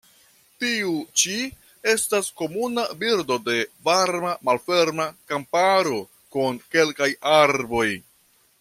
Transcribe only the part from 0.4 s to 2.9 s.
Tiu ĉi estas komuna